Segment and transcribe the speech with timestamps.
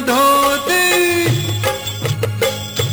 [0.00, 1.24] ધોતી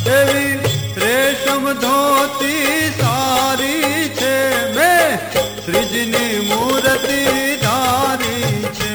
[0.06, 0.58] એવી
[0.96, 4.36] રેશમ ધોતી સારી છે.
[4.72, 5.16] બે
[5.64, 7.20] શ્રીજીની મૂર્તિ
[7.56, 8.94] ધારી છે.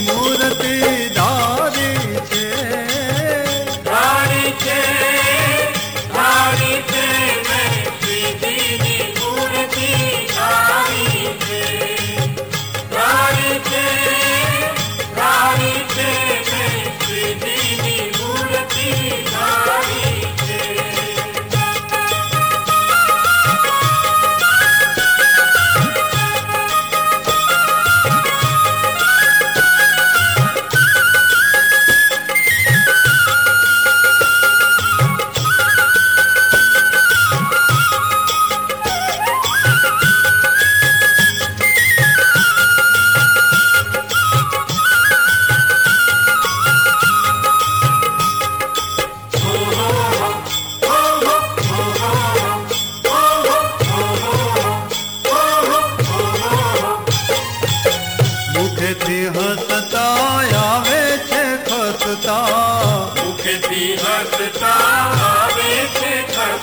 [0.00, 0.72] ಮೂರತೆ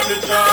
[0.09, 0.46] underdog.